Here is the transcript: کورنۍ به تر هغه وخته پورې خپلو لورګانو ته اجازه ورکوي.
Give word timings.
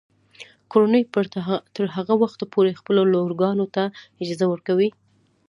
کورنۍ 0.71 1.03
به 1.11 1.21
تر 1.75 1.87
هغه 1.95 2.13
وخته 2.23 2.43
پورې 2.53 2.77
خپلو 2.79 3.01
لورګانو 3.13 3.65
ته 3.75 3.83
اجازه 4.21 4.45
ورکوي. 4.49 4.89